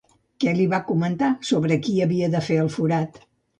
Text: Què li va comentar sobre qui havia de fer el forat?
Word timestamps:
Què 0.43 0.53
li 0.59 0.63
va 0.71 0.79
comentar 0.87 1.29
sobre 1.51 1.79
qui 1.85 1.95
havia 2.07 2.33
de 2.39 2.43
fer 2.49 2.61
el 2.65 2.75
forat? 2.81 3.25